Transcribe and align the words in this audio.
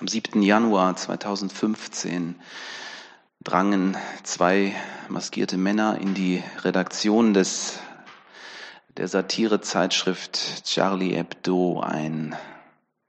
Am 0.00 0.08
7. 0.08 0.40
Januar 0.40 0.96
2015 0.96 2.40
drangen 3.44 3.98
zwei 4.22 4.74
maskierte 5.10 5.58
Männer 5.58 5.98
in 6.00 6.14
die 6.14 6.42
Redaktion 6.62 7.34
des, 7.34 7.80
der 8.96 9.08
Satirezeitschrift 9.08 10.64
Charlie 10.64 11.14
Hebdo 11.14 11.80
ein, 11.80 12.34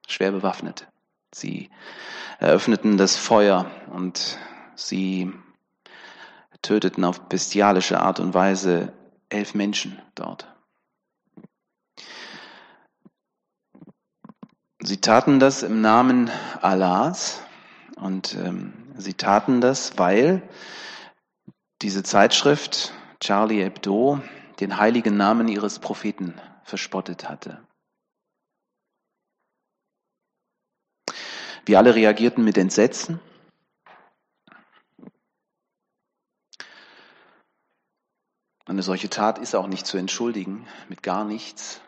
schwer 0.06 0.34
bewaffnet. 0.34 0.90
Sie 1.34 1.70
eröffneten 2.40 2.98
das 2.98 3.16
Feuer 3.16 3.72
und 3.94 4.38
sie 4.76 5.32
töteten 6.62 7.06
auf 7.06 7.22
bestialische 7.30 8.02
Art 8.02 8.20
und 8.20 8.34
Weise 8.34 8.92
elf 9.30 9.54
Menschen 9.54 10.02
dort. 10.16 10.51
Sie 14.84 15.00
taten 15.00 15.40
das 15.40 15.62
im 15.62 15.82
Namen 15.82 16.32
Allahs 16.60 17.40
und 17.98 18.34
ähm, 18.34 18.74
sie 18.98 19.14
taten 19.14 19.62
das, 19.62 20.00
weil 20.00 20.42
diese 21.84 22.02
Zeitschrift 22.02 22.92
Charlie 23.20 23.62
Hebdo 23.62 24.20
den 24.60 24.78
heiligen 24.78 25.18
Namen 25.18 25.48
ihres 25.48 25.78
Propheten 25.78 26.34
verspottet 26.64 27.30
hatte. 27.30 27.64
Wir 31.66 31.78
alle 31.78 31.94
reagierten 31.94 32.44
mit 32.44 32.58
Entsetzen. 32.58 33.20
Eine 38.66 38.82
solche 38.82 39.12
Tat 39.12 39.38
ist 39.38 39.54
auch 39.54 39.68
nicht 39.68 39.86
zu 39.86 39.98
entschuldigen, 39.98 40.68
mit 40.90 41.04
gar 41.04 41.24
nichts. 41.24 41.82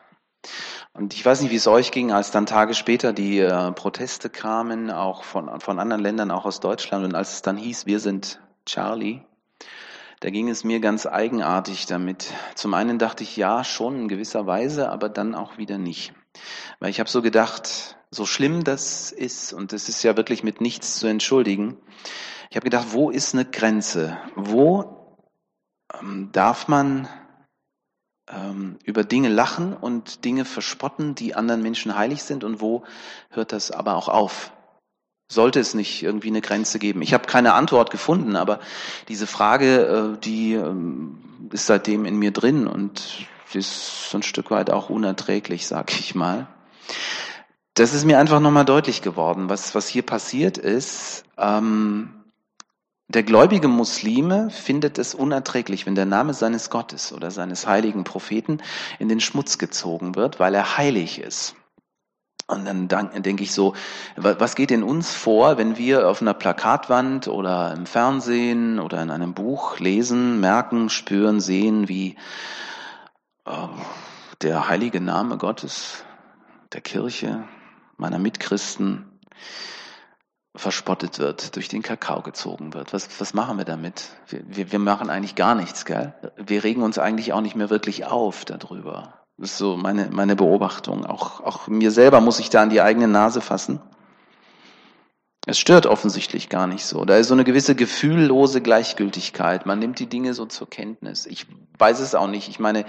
Und 0.93 1.13
ich 1.13 1.25
weiß 1.25 1.41
nicht, 1.41 1.51
wie 1.51 1.55
es 1.55 1.67
euch 1.67 1.91
ging, 1.91 2.11
als 2.11 2.31
dann 2.31 2.45
Tage 2.45 2.73
später 2.73 3.13
die 3.13 3.39
äh, 3.39 3.71
Proteste 3.71 4.29
kamen, 4.29 4.91
auch 4.91 5.23
von, 5.23 5.59
von 5.59 5.79
anderen 5.79 6.01
Ländern, 6.01 6.31
auch 6.31 6.45
aus 6.45 6.59
Deutschland, 6.59 7.05
und 7.05 7.15
als 7.15 7.33
es 7.33 7.41
dann 7.41 7.57
hieß, 7.57 7.85
wir 7.85 7.99
sind 7.99 8.39
Charlie, 8.65 9.21
da 10.19 10.29
ging 10.29 10.49
es 10.49 10.63
mir 10.63 10.79
ganz 10.79 11.05
eigenartig 11.05 11.85
damit. 11.85 12.31
Zum 12.55 12.73
einen 12.73 12.99
dachte 12.99 13.23
ich, 13.23 13.35
ja, 13.35 13.63
schon 13.63 14.01
in 14.01 14.07
gewisser 14.07 14.47
Weise, 14.47 14.89
aber 14.89 15.09
dann 15.09 15.35
auch 15.35 15.57
wieder 15.57 15.77
nicht. 15.77 16.13
Weil 16.79 16.91
ich 16.91 16.99
habe 16.99 17.09
so 17.09 17.21
gedacht, 17.21 17.97
so 18.11 18.25
schlimm 18.25 18.63
das 18.63 19.11
ist, 19.11 19.51
und 19.51 19.73
es 19.73 19.89
ist 19.89 20.03
ja 20.03 20.15
wirklich 20.15 20.43
mit 20.43 20.61
nichts 20.61 20.97
zu 20.97 21.07
entschuldigen, 21.07 21.77
ich 22.49 22.55
habe 22.55 22.65
gedacht, 22.65 22.89
wo 22.91 23.09
ist 23.09 23.33
eine 23.33 23.45
Grenze? 23.45 24.17
Wo 24.35 25.17
ähm, 25.99 26.29
darf 26.31 26.67
man 26.67 27.09
ähm, 28.31 28.77
über 28.83 29.03
Dinge 29.03 29.29
lachen 29.29 29.73
und 29.73 30.25
Dinge 30.25 30.45
verspotten, 30.45 31.15
die 31.15 31.35
anderen 31.35 31.61
Menschen 31.61 31.95
heilig 31.95 32.23
sind 32.23 32.43
und 32.43 32.61
wo 32.61 32.83
hört 33.29 33.51
das 33.51 33.71
aber 33.71 33.95
auch 33.95 34.07
auf? 34.07 34.51
Sollte 35.29 35.59
es 35.59 35.73
nicht 35.73 36.03
irgendwie 36.03 36.27
eine 36.27 36.41
Grenze 36.41 36.79
geben? 36.79 37.01
Ich 37.01 37.13
habe 37.13 37.27
keine 37.27 37.53
Antwort 37.53 37.91
gefunden, 37.91 38.35
aber 38.35 38.59
diese 39.07 39.27
Frage, 39.27 40.15
äh, 40.15 40.19
die 40.19 40.53
ähm, 40.53 41.49
ist 41.51 41.65
seitdem 41.65 42.05
in 42.05 42.17
mir 42.17 42.31
drin 42.31 42.67
und 42.67 43.27
ist 43.53 44.09
so 44.09 44.17
ein 44.17 44.23
Stück 44.23 44.51
weit 44.51 44.69
auch 44.71 44.89
unerträglich, 44.89 45.67
sag 45.67 45.91
ich 45.91 46.15
mal. 46.15 46.47
Das 47.75 47.93
ist 47.93 48.05
mir 48.05 48.19
einfach 48.19 48.39
nochmal 48.39 48.65
deutlich 48.65 49.01
geworden. 49.01 49.49
Was, 49.49 49.75
was 49.75 49.87
hier 49.87 50.03
passiert 50.03 50.57
ist, 50.57 51.23
ähm, 51.37 52.22
der 53.13 53.23
gläubige 53.23 53.67
Muslime 53.67 54.49
findet 54.49 54.97
es 54.97 55.13
unerträglich, 55.13 55.85
wenn 55.85 55.95
der 55.95 56.05
Name 56.05 56.33
seines 56.33 56.69
Gottes 56.69 57.13
oder 57.13 57.29
seines 57.31 57.67
heiligen 57.67 58.03
Propheten 58.03 58.61
in 58.99 59.09
den 59.09 59.19
Schmutz 59.19 59.57
gezogen 59.57 60.15
wird, 60.15 60.39
weil 60.39 60.55
er 60.55 60.77
heilig 60.77 61.19
ist. 61.19 61.55
Und 62.47 62.65
dann 62.65 63.23
denke 63.23 63.43
ich 63.43 63.53
so, 63.53 63.73
was 64.17 64.55
geht 64.55 64.71
in 64.71 64.83
uns 64.83 65.13
vor, 65.13 65.57
wenn 65.57 65.77
wir 65.77 66.09
auf 66.09 66.21
einer 66.21 66.33
Plakatwand 66.33 67.27
oder 67.27 67.73
im 67.73 67.85
Fernsehen 67.85 68.79
oder 68.79 69.01
in 69.01 69.11
einem 69.11 69.33
Buch 69.33 69.79
lesen, 69.79 70.41
merken, 70.41 70.89
spüren, 70.89 71.39
sehen, 71.39 71.87
wie 71.87 72.17
oh, 73.45 73.69
der 74.41 74.67
heilige 74.67 74.99
Name 74.99 75.37
Gottes, 75.37 76.03
der 76.73 76.81
Kirche, 76.81 77.45
meiner 77.95 78.19
Mitchristen, 78.19 79.19
verspottet 80.55 81.17
wird, 81.19 81.55
durch 81.55 81.67
den 81.67 81.81
Kakao 81.81 82.21
gezogen 82.21 82.73
wird. 82.73 82.93
Was, 82.93 83.19
was 83.19 83.33
machen 83.33 83.57
wir 83.57 83.65
damit? 83.65 84.09
Wir, 84.27 84.71
wir 84.71 84.79
machen 84.79 85.09
eigentlich 85.09 85.35
gar 85.35 85.55
nichts, 85.55 85.85
gell? 85.85 86.13
Wir 86.37 86.63
regen 86.63 86.83
uns 86.83 86.99
eigentlich 86.99 87.33
auch 87.33 87.41
nicht 87.41 87.55
mehr 87.55 87.69
wirklich 87.69 88.05
auf 88.05 88.45
darüber. 88.45 89.15
Das 89.37 89.51
ist 89.51 89.57
so 89.57 89.77
meine, 89.77 90.09
meine 90.11 90.35
Beobachtung. 90.35 91.05
Auch, 91.05 91.41
auch 91.41 91.67
mir 91.67 91.89
selber 91.89 92.21
muss 92.21 92.39
ich 92.39 92.51
da 92.51 92.61
an 92.61 92.69
die 92.69 92.81
eigene 92.81 93.07
Nase 93.07 93.41
fassen. 93.41 93.81
Es 95.45 95.59
stört 95.59 95.87
offensichtlich 95.87 96.47
gar 96.47 96.67
nicht 96.67 96.85
so. 96.85 97.03
Da 97.03 97.17
ist 97.17 97.27
so 97.27 97.33
eine 97.33 97.43
gewisse 97.43 97.75
gefühllose 97.75 98.61
Gleichgültigkeit. 98.61 99.65
Man 99.65 99.79
nimmt 99.79 99.99
die 99.99 100.07
Dinge 100.07 100.33
so 100.33 100.45
zur 100.45 100.69
Kenntnis. 100.69 101.25
Ich 101.25 101.47
weiß 101.79 101.99
es 101.99 102.15
auch 102.15 102.27
nicht. 102.27 102.47
Ich 102.47 102.59
meine, 102.59 102.85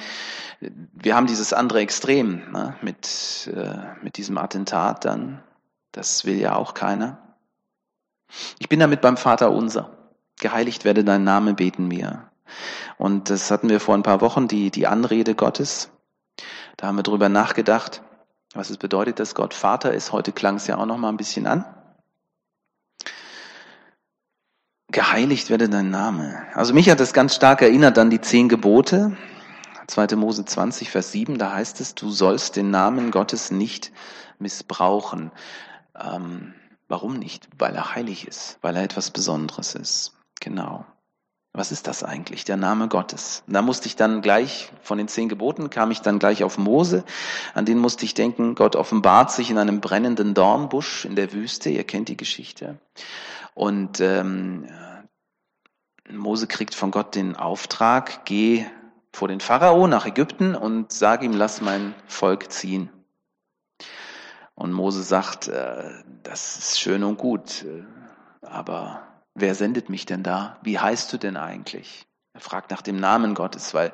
wir 0.60 1.16
haben 1.16 1.26
dieses 1.26 1.52
andere 1.52 1.80
Extrem 1.80 2.52
ne, 2.52 2.76
mit, 2.80 3.50
äh, 3.52 3.78
mit 4.04 4.18
diesem 4.18 4.38
Attentat 4.38 5.04
dann. 5.04 5.42
Das 5.90 6.26
will 6.26 6.38
ja 6.38 6.54
auch 6.54 6.74
keiner. 6.74 7.23
Ich 8.58 8.68
bin 8.68 8.80
damit 8.80 9.00
beim 9.00 9.16
Vater 9.16 9.50
unser. 9.50 9.90
Geheiligt 10.40 10.84
werde 10.84 11.04
dein 11.04 11.24
Name, 11.24 11.54
beten 11.54 11.90
wir. 11.90 12.30
Und 12.98 13.30
das 13.30 13.50
hatten 13.50 13.68
wir 13.68 13.80
vor 13.80 13.94
ein 13.94 14.02
paar 14.02 14.20
Wochen, 14.20 14.48
die, 14.48 14.70
die 14.70 14.86
Anrede 14.86 15.34
Gottes. 15.34 15.90
Da 16.76 16.88
haben 16.88 16.96
wir 16.96 17.02
drüber 17.02 17.28
nachgedacht, 17.28 18.02
was 18.54 18.70
es 18.70 18.76
bedeutet, 18.76 19.20
dass 19.20 19.34
Gott 19.34 19.54
Vater 19.54 19.92
ist. 19.92 20.12
Heute 20.12 20.32
klang 20.32 20.56
es 20.56 20.66
ja 20.66 20.76
auch 20.76 20.86
noch 20.86 20.98
mal 20.98 21.08
ein 21.08 21.16
bisschen 21.16 21.46
an. 21.46 21.64
Geheiligt 24.90 25.50
werde 25.50 25.68
dein 25.68 25.90
Name. 25.90 26.46
Also 26.54 26.72
mich 26.72 26.88
hat 26.88 27.00
das 27.00 27.12
ganz 27.12 27.34
stark 27.34 27.62
erinnert 27.62 27.98
an 27.98 28.10
die 28.10 28.20
zehn 28.20 28.48
Gebote. 28.48 29.16
2. 29.86 30.16
Mose 30.16 30.44
20, 30.44 30.90
Vers 30.90 31.12
7, 31.12 31.36
da 31.36 31.52
heißt 31.52 31.80
es, 31.80 31.94
du 31.94 32.10
sollst 32.10 32.56
den 32.56 32.70
Namen 32.70 33.10
Gottes 33.10 33.50
nicht 33.50 33.92
missbrauchen. 34.38 35.30
Ähm, 35.94 36.54
Warum 36.94 37.14
nicht? 37.14 37.48
Weil 37.58 37.74
er 37.74 37.96
heilig 37.96 38.28
ist, 38.28 38.56
weil 38.62 38.76
er 38.76 38.84
etwas 38.84 39.10
Besonderes 39.10 39.74
ist. 39.74 40.12
Genau. 40.38 40.86
Was 41.52 41.72
ist 41.72 41.88
das 41.88 42.04
eigentlich? 42.04 42.44
Der 42.44 42.56
Name 42.56 42.86
Gottes. 42.86 43.42
da 43.48 43.62
musste 43.62 43.88
ich 43.88 43.96
dann 43.96 44.22
gleich, 44.22 44.70
von 44.80 44.98
den 44.98 45.08
zehn 45.08 45.28
Geboten 45.28 45.70
kam 45.70 45.90
ich 45.90 46.02
dann 46.02 46.20
gleich 46.20 46.44
auf 46.44 46.56
Mose. 46.56 47.02
An 47.52 47.64
den 47.64 47.80
musste 47.80 48.04
ich 48.04 48.14
denken, 48.14 48.54
Gott 48.54 48.76
offenbart 48.76 49.32
sich 49.32 49.50
in 49.50 49.58
einem 49.58 49.80
brennenden 49.80 50.34
Dornbusch 50.34 51.04
in 51.04 51.16
der 51.16 51.32
Wüste. 51.32 51.68
Ihr 51.68 51.82
kennt 51.82 52.10
die 52.10 52.16
Geschichte. 52.16 52.78
Und 53.54 53.98
ähm, 53.98 54.68
Mose 56.08 56.46
kriegt 56.46 56.76
von 56.76 56.92
Gott 56.92 57.16
den 57.16 57.34
Auftrag, 57.34 58.24
geh 58.24 58.66
vor 59.12 59.26
den 59.26 59.40
Pharao 59.40 59.88
nach 59.88 60.06
Ägypten 60.06 60.54
und 60.54 60.92
sag 60.92 61.24
ihm, 61.24 61.32
lass 61.32 61.60
mein 61.60 61.92
Volk 62.06 62.52
ziehen. 62.52 62.88
Und 64.54 64.72
Mose 64.72 65.02
sagt, 65.02 65.48
äh, 65.48 65.90
das 66.22 66.56
ist 66.58 66.80
schön 66.80 67.02
und 67.04 67.18
gut, 67.18 67.64
äh, 67.64 67.82
aber 68.46 69.02
wer 69.34 69.54
sendet 69.54 69.88
mich 69.88 70.06
denn 70.06 70.22
da? 70.22 70.58
Wie 70.62 70.78
heißt 70.78 71.12
du 71.12 71.18
denn 71.18 71.36
eigentlich? 71.36 72.06
Er 72.34 72.40
fragt 72.40 72.70
nach 72.70 72.82
dem 72.82 72.96
Namen 72.96 73.34
Gottes, 73.34 73.74
weil 73.74 73.92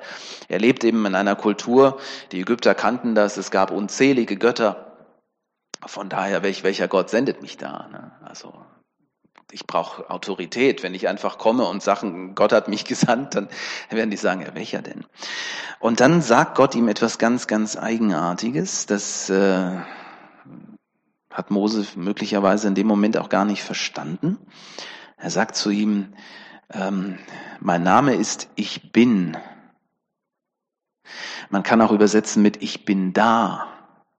er 0.48 0.58
lebt 0.58 0.82
eben 0.84 1.04
in 1.06 1.14
einer 1.14 1.36
Kultur, 1.36 1.98
die 2.32 2.40
Ägypter 2.40 2.74
kannten 2.74 3.14
das, 3.14 3.36
es 3.36 3.50
gab 3.50 3.70
unzählige 3.70 4.36
Götter. 4.36 4.96
Von 5.86 6.08
daher, 6.08 6.42
welch, 6.42 6.62
welcher 6.62 6.88
Gott 6.88 7.10
sendet 7.10 7.42
mich 7.42 7.56
da? 7.56 7.88
Ne? 7.90 8.12
Also 8.22 8.54
ich 9.52 9.66
brauche 9.66 10.08
Autorität. 10.10 10.82
Wenn 10.82 10.94
ich 10.94 11.08
einfach 11.08 11.38
komme 11.38 11.66
und 11.66 11.82
sage, 11.82 12.32
Gott 12.34 12.52
hat 12.52 12.68
mich 12.68 12.84
gesandt, 12.86 13.34
dann 13.34 13.48
werden 13.88 14.10
die 14.10 14.16
sagen, 14.16 14.42
ja, 14.42 14.54
welcher 14.54 14.82
denn? 14.82 15.04
Und 15.78 16.00
dann 16.00 16.22
sagt 16.22 16.56
Gott 16.56 16.74
ihm 16.74 16.88
etwas 16.88 17.18
ganz, 17.18 17.46
ganz 17.46 17.76
Eigenartiges, 17.76 18.86
das 18.86 19.30
äh, 19.30 19.70
hat 21.40 21.50
Mose 21.50 21.86
möglicherweise 21.96 22.68
in 22.68 22.74
dem 22.74 22.86
Moment 22.86 23.16
auch 23.16 23.30
gar 23.30 23.46
nicht 23.46 23.62
verstanden. 23.62 24.36
Er 25.16 25.30
sagt 25.30 25.56
zu 25.56 25.70
ihm, 25.70 26.12
ähm, 26.70 27.18
mein 27.60 27.82
Name 27.82 28.14
ist 28.14 28.50
Ich 28.56 28.92
bin. 28.92 29.38
Man 31.48 31.62
kann 31.62 31.80
auch 31.80 31.92
übersetzen 31.92 32.42
mit 32.42 32.62
Ich 32.62 32.84
bin 32.84 33.14
da 33.14 33.68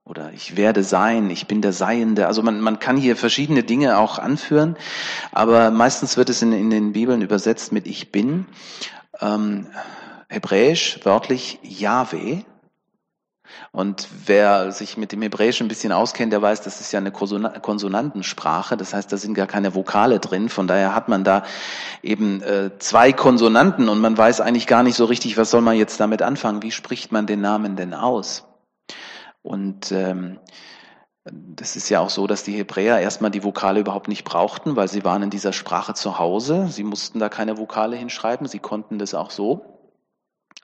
oder 0.04 0.32
ich 0.32 0.56
werde 0.56 0.82
sein, 0.82 1.30
ich 1.30 1.46
bin 1.46 1.62
der 1.62 1.72
Seiende. 1.72 2.26
Also 2.26 2.42
man, 2.42 2.60
man 2.60 2.80
kann 2.80 2.96
hier 2.96 3.14
verschiedene 3.14 3.62
Dinge 3.62 3.98
auch 3.98 4.18
anführen, 4.18 4.76
aber 5.30 5.70
meistens 5.70 6.16
wird 6.16 6.28
es 6.28 6.42
in, 6.42 6.52
in 6.52 6.70
den 6.70 6.92
Bibeln 6.92 7.22
übersetzt 7.22 7.70
mit 7.70 7.86
Ich 7.86 8.10
bin. 8.10 8.46
Ähm, 9.20 9.68
Hebräisch 10.28 10.98
wörtlich 11.04 11.60
Yahweh 11.62 12.42
und 13.72 14.08
wer 14.26 14.72
sich 14.72 14.96
mit 14.96 15.12
dem 15.12 15.22
Hebräischen 15.22 15.66
ein 15.66 15.68
bisschen 15.68 15.92
auskennt, 15.92 16.32
der 16.32 16.42
weiß, 16.42 16.62
das 16.62 16.80
ist 16.80 16.92
ja 16.92 16.98
eine 16.98 17.10
Konsonantensprache. 17.12 18.76
Das 18.76 18.94
heißt, 18.94 19.12
da 19.12 19.16
sind 19.16 19.34
gar 19.34 19.46
keine 19.46 19.74
Vokale 19.74 20.18
drin. 20.20 20.48
Von 20.48 20.66
daher 20.66 20.94
hat 20.94 21.08
man 21.08 21.24
da 21.24 21.44
eben 22.02 22.42
äh, 22.42 22.70
zwei 22.78 23.12
Konsonanten 23.12 23.88
und 23.88 24.00
man 24.00 24.16
weiß 24.18 24.40
eigentlich 24.40 24.66
gar 24.66 24.82
nicht 24.82 24.96
so 24.96 25.04
richtig, 25.06 25.36
was 25.36 25.50
soll 25.50 25.62
man 25.62 25.76
jetzt 25.76 26.00
damit 26.00 26.22
anfangen. 26.22 26.62
Wie 26.62 26.70
spricht 26.72 27.12
man 27.12 27.26
den 27.26 27.40
Namen 27.40 27.76
denn 27.76 27.94
aus? 27.94 28.44
Und 29.42 29.92
ähm, 29.92 30.38
Das 31.24 31.76
ist 31.76 31.88
ja 31.88 32.00
auch 32.00 32.10
so, 32.10 32.26
dass 32.26 32.42
die 32.42 32.52
Hebräer 32.52 32.98
erstmal 33.00 33.30
die 33.30 33.44
Vokale 33.44 33.80
überhaupt 33.80 34.08
nicht 34.08 34.24
brauchten, 34.24 34.74
weil 34.76 34.88
sie 34.88 35.04
waren 35.04 35.22
in 35.22 35.30
dieser 35.30 35.52
Sprache 35.52 35.94
zu 35.94 36.18
Hause. 36.18 36.66
Sie 36.68 36.82
mussten 36.84 37.20
da 37.20 37.28
keine 37.28 37.58
Vokale 37.58 37.96
hinschreiben, 37.96 38.48
sie 38.48 38.58
konnten 38.58 38.98
das 38.98 39.14
auch 39.14 39.30
so. 39.30 39.71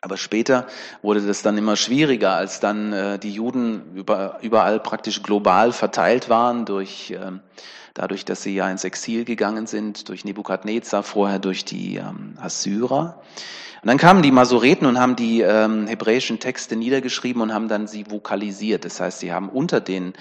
Aber 0.01 0.17
später 0.17 0.67
wurde 1.03 1.21
das 1.21 1.43
dann 1.43 1.59
immer 1.59 1.77
schwieriger, 1.77 2.33
als 2.35 2.61
dann 2.61 2.93
äh, 2.93 3.19
die 3.19 3.33
Juden 3.33 3.95
über, 3.95 4.39
überall 4.43 4.79
praktisch 4.79 5.23
global 5.23 5.73
verteilt 5.73 6.29
waren 6.29 6.65
durch 6.65 7.11
äh, 7.11 7.33
dadurch, 7.99 8.25
dass 8.25 8.43
sie 8.43 8.55
ja 8.55 8.71
ins 8.71 8.85
Exil 8.85 9.25
gegangen 9.25 9.67
sind, 9.67 10.09
durch 10.09 10.25
Nebukadnezar, 10.25 11.03
vorher 11.03 11.41
durch 11.41 11.65
die 11.65 11.97
ähm, 11.97 12.35
Assyrer. 12.41 13.21
Und 13.83 13.89
dann 13.89 13.99
kamen 13.99 14.23
die 14.23 14.31
Masoreten 14.31 14.87
und 14.87 15.01
haben 15.01 15.17
die 15.17 15.41
ähm, 15.41 15.87
hebräischen 15.87 16.39
Texte 16.39 16.77
niedergeschrieben 16.77 17.43
und 17.43 17.53
haben 17.53 17.69
dann 17.69 17.87
sie 17.87 18.11
vokalisiert. 18.11 18.85
Das 18.85 19.01
heißt, 19.01 19.19
sie 19.21 19.33
haben 19.33 19.49
unter 19.49 19.81
den 19.81 20.15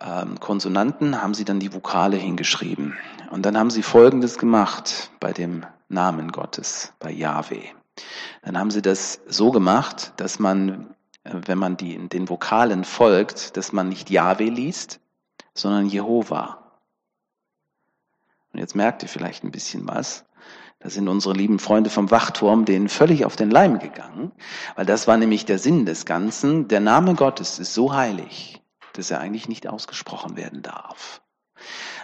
ähm, 0.00 0.40
Konsonanten 0.40 1.22
haben 1.22 1.34
sie 1.34 1.44
dann 1.44 1.60
die 1.60 1.72
Vokale 1.72 2.16
hingeschrieben. 2.16 2.96
Und 3.30 3.44
dann 3.44 3.58
haben 3.58 3.70
sie 3.70 3.82
Folgendes 3.82 4.38
gemacht 4.38 5.10
bei 5.20 5.32
dem 5.32 5.64
Namen 5.88 6.32
Gottes, 6.32 6.92
bei 6.98 7.10
Yahweh. 7.10 7.81
Dann 8.42 8.58
haben 8.58 8.70
sie 8.70 8.82
das 8.82 9.20
so 9.26 9.50
gemacht, 9.50 10.12
dass 10.16 10.38
man, 10.38 10.94
äh, 11.24 11.34
wenn 11.46 11.58
man 11.58 11.76
die, 11.76 12.08
den 12.08 12.28
Vokalen 12.28 12.84
folgt, 12.84 13.56
dass 13.56 13.72
man 13.72 13.88
nicht 13.88 14.10
Yahweh 14.10 14.48
liest, 14.48 15.00
sondern 15.54 15.86
Jehova. 15.86 16.58
Und 18.52 18.60
jetzt 18.60 18.74
merkt 18.74 19.02
ihr 19.02 19.08
vielleicht 19.08 19.44
ein 19.44 19.50
bisschen 19.50 19.86
was. 19.86 20.24
Da 20.80 20.90
sind 20.90 21.08
unsere 21.08 21.34
lieben 21.34 21.60
Freunde 21.60 21.90
vom 21.90 22.10
Wachturm 22.10 22.64
denen 22.64 22.88
völlig 22.88 23.24
auf 23.24 23.36
den 23.36 23.52
Leim 23.52 23.78
gegangen, 23.78 24.32
weil 24.74 24.84
das 24.84 25.06
war 25.06 25.16
nämlich 25.16 25.44
der 25.44 25.58
Sinn 25.58 25.86
des 25.86 26.06
Ganzen. 26.06 26.66
Der 26.66 26.80
Name 26.80 27.14
Gottes 27.14 27.60
ist 27.60 27.72
so 27.72 27.94
heilig, 27.94 28.60
dass 28.94 29.12
er 29.12 29.20
eigentlich 29.20 29.48
nicht 29.48 29.68
ausgesprochen 29.68 30.36
werden 30.36 30.60
darf. 30.60 31.22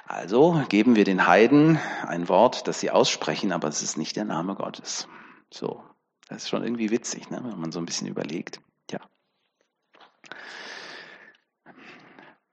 Also 0.07 0.63
geben 0.69 0.95
wir 0.95 1.05
den 1.05 1.27
Heiden 1.27 1.79
ein 2.07 2.29
Wort, 2.29 2.69
das 2.69 2.79
sie 2.79 2.91
aussprechen, 2.91 3.53
aber 3.53 3.67
es 3.69 3.83
ist 3.83 3.99
nicht 3.99 4.17
der 4.17 4.25
Name 4.25 4.55
Gottes. 4.55 5.09
So, 5.53 5.83
das 6.29 6.45
ist 6.45 6.49
schon 6.49 6.63
irgendwie 6.63 6.91
witzig, 6.91 7.31
ne, 7.31 7.41
wenn 7.43 7.61
man 7.61 7.73
so 7.73 7.79
ein 7.79 7.87
bisschen 7.87 8.07
überlegt. 8.07 8.61
Ja. 8.91 9.01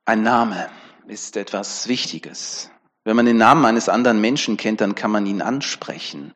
Ein 0.05 0.23
Name 0.23 0.69
ist 1.07 1.37
etwas 1.37 1.87
Wichtiges. 1.87 2.71
Wenn 3.03 3.15
man 3.15 3.25
den 3.25 3.37
Namen 3.37 3.65
eines 3.65 3.89
anderen 3.89 4.19
Menschen 4.19 4.57
kennt, 4.57 4.81
dann 4.81 4.95
kann 4.95 5.11
man 5.11 5.25
ihn 5.25 5.41
ansprechen. 5.41 6.33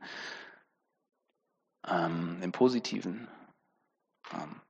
Ähm, 1.87 2.37
Im 2.41 2.51
Positiven. 2.51 3.27
Ähm, 4.33 4.61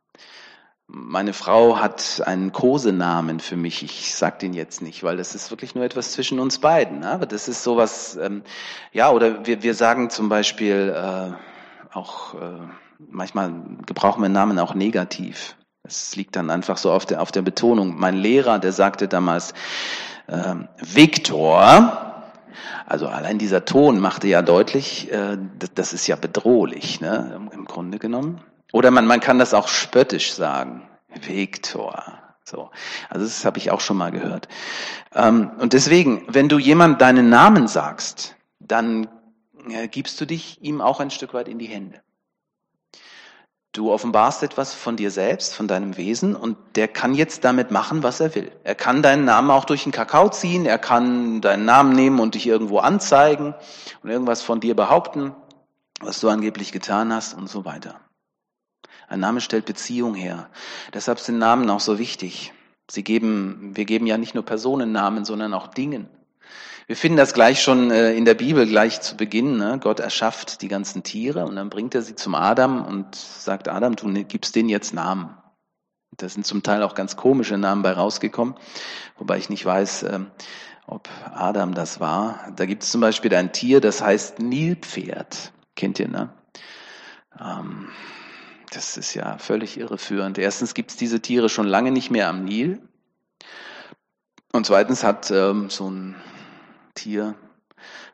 meine 0.87 1.33
Frau 1.33 1.79
hat 1.79 2.23
einen 2.25 2.51
Kosenamen 2.51 3.39
für 3.39 3.55
mich. 3.55 3.83
Ich 3.83 4.15
sag 4.15 4.39
den 4.39 4.53
jetzt 4.53 4.81
nicht, 4.81 5.03
weil 5.03 5.17
das 5.17 5.35
ist 5.35 5.51
wirklich 5.51 5.75
nur 5.75 5.83
etwas 5.83 6.13
zwischen 6.13 6.39
uns 6.39 6.59
beiden. 6.59 7.01
Ne? 7.01 7.09
Aber 7.09 7.25
das 7.25 7.47
ist 7.47 7.63
sowas, 7.63 8.15
ähm, 8.15 8.43
ja, 8.91 9.11
oder 9.11 9.45
wir, 9.45 9.61
wir 9.61 9.75
sagen 9.75 10.09
zum 10.09 10.29
Beispiel 10.29 10.93
äh, 10.95 11.33
auch, 11.93 12.35
äh, 12.35 12.59
manchmal 12.97 13.53
gebrauchen 13.85 14.21
wir 14.21 14.29
Namen 14.29 14.59
auch 14.59 14.73
negativ. 14.73 15.55
Es 15.83 16.15
liegt 16.15 16.35
dann 16.35 16.49
einfach 16.49 16.77
so 16.77 16.91
auf 16.91 17.05
der, 17.05 17.21
auf 17.21 17.31
der 17.31 17.41
Betonung. 17.41 17.99
Mein 17.99 18.15
Lehrer, 18.15 18.59
der 18.59 18.71
sagte 18.71 19.07
damals, 19.07 19.53
äh, 20.27 20.55
Viktor, 20.77 22.23
also 22.85 23.07
allein 23.07 23.37
dieser 23.37 23.65
Ton 23.65 23.99
machte 23.99 24.27
ja 24.27 24.41
deutlich, 24.41 25.11
äh, 25.11 25.37
das 25.75 25.93
ist 25.93 26.07
ja 26.07 26.15
bedrohlich, 26.15 27.01
ne, 27.01 27.47
im 27.51 27.65
Grunde 27.65 27.99
genommen. 27.99 28.41
Oder 28.71 28.91
man, 28.91 29.07
man 29.07 29.19
kann 29.19 29.39
das 29.39 29.53
auch 29.53 29.67
spöttisch 29.67 30.33
sagen. 30.33 30.87
Viktor. 31.21 32.03
So. 32.43 32.69
Also 33.09 33.25
das 33.25 33.45
habe 33.45 33.57
ich 33.57 33.71
auch 33.71 33.81
schon 33.81 33.97
mal 33.97 34.11
gehört. 34.11 34.47
Ähm, 35.13 35.51
und 35.59 35.73
deswegen, 35.73 36.25
wenn 36.27 36.49
du 36.49 36.59
jemand 36.59 37.01
deinen 37.01 37.29
Namen 37.29 37.67
sagst, 37.67 38.35
dann 38.59 39.07
gibst 39.89 40.19
du 40.19 40.25
dich 40.25 40.61
ihm 40.61 40.81
auch 40.81 40.99
ein 40.99 41.11
Stück 41.11 41.33
weit 41.33 41.47
in 41.47 41.59
die 41.59 41.67
Hände. 41.67 42.01
Du 43.71 43.91
offenbarst 43.91 44.41
etwas 44.41 44.73
von 44.73 44.95
dir 44.95 45.11
selbst, 45.11 45.53
von 45.53 45.67
deinem 45.67 45.95
Wesen 45.95 46.35
und 46.35 46.57
der 46.75 46.87
kann 46.87 47.13
jetzt 47.13 47.43
damit 47.43 47.69
machen, 47.69 48.01
was 48.01 48.19
er 48.19 48.33
will. 48.33 48.51
Er 48.63 48.73
kann 48.73 49.03
deinen 49.03 49.25
Namen 49.25 49.51
auch 49.51 49.63
durch 49.63 49.83
den 49.83 49.91
Kakao 49.91 50.29
ziehen, 50.29 50.65
er 50.65 50.79
kann 50.79 51.39
deinen 51.39 51.65
Namen 51.65 51.93
nehmen 51.93 52.19
und 52.19 52.33
dich 52.33 52.47
irgendwo 52.47 52.79
anzeigen 52.79 53.53
und 54.01 54.09
irgendwas 54.09 54.41
von 54.41 54.59
dir 54.59 54.75
behaupten, 54.75 55.35
was 55.99 56.19
du 56.19 56.29
angeblich 56.29 56.71
getan 56.71 57.13
hast 57.13 57.35
und 57.35 57.47
so 57.47 57.63
weiter. 57.63 57.99
Ein 59.07 59.19
Name 59.19 59.39
stellt 59.39 59.65
Beziehung 59.65 60.15
her. 60.15 60.49
Deshalb 60.93 61.19
sind 61.19 61.37
Namen 61.37 61.69
auch 61.69 61.79
so 61.79 61.99
wichtig. 61.99 62.53
Sie 62.89 63.03
geben, 63.03 63.75
wir 63.75 63.85
geben 63.85 64.07
ja 64.07 64.17
nicht 64.17 64.33
nur 64.33 64.45
Personennamen, 64.45 65.25
sondern 65.25 65.53
auch 65.53 65.67
Dingen. 65.67 66.09
Wir 66.89 66.95
finden 66.95 67.17
das 67.17 67.35
gleich 67.35 67.61
schon 67.61 67.91
äh, 67.91 68.15
in 68.15 68.25
der 68.25 68.33
Bibel, 68.33 68.65
gleich 68.65 68.99
zu 68.99 69.15
Beginn. 69.15 69.57
Ne? 69.57 69.79
Gott 69.79 69.99
erschafft 69.99 70.63
die 70.63 70.67
ganzen 70.67 71.03
Tiere 71.03 71.45
und 71.45 71.55
dann 71.55 71.69
bringt 71.69 71.93
er 71.93 72.01
sie 72.01 72.15
zum 72.15 72.33
Adam 72.33 72.83
und 72.83 73.13
sagt, 73.13 73.67
Adam, 73.67 73.95
du 73.95 74.11
gibst 74.23 74.55
denen 74.55 74.69
jetzt 74.69 74.91
Namen. 74.91 75.37
Da 76.17 76.27
sind 76.27 76.47
zum 76.47 76.63
Teil 76.63 76.81
auch 76.81 76.95
ganz 76.95 77.15
komische 77.15 77.59
Namen 77.59 77.83
bei 77.83 77.91
rausgekommen, 77.91 78.55
wobei 79.19 79.37
ich 79.37 79.51
nicht 79.51 79.63
weiß, 79.63 80.01
ähm, 80.01 80.31
ob 80.87 81.09
Adam 81.31 81.75
das 81.75 81.99
war. 81.99 82.51
Da 82.55 82.65
gibt 82.65 82.81
es 82.81 82.89
zum 82.89 83.01
Beispiel 83.01 83.35
ein 83.35 83.53
Tier, 83.53 83.81
das 83.81 84.01
heißt 84.01 84.39
Nilpferd. 84.39 85.53
Kennt 85.75 85.99
ihr, 85.99 86.07
ne? 86.07 86.33
Ähm, 87.39 87.89
das 88.71 88.97
ist 88.97 89.13
ja 89.13 89.37
völlig 89.37 89.79
irreführend. 89.79 90.39
Erstens 90.39 90.73
gibt 90.73 90.89
es 90.89 90.97
diese 90.97 91.21
Tiere 91.21 91.49
schon 91.49 91.67
lange 91.67 91.91
nicht 91.91 92.09
mehr 92.09 92.29
am 92.29 92.45
Nil. 92.45 92.81
Und 94.51 94.65
zweitens 94.65 95.03
hat 95.03 95.29
ähm, 95.29 95.69
so 95.69 95.87
ein 95.91 96.15
Tier, 96.99 97.35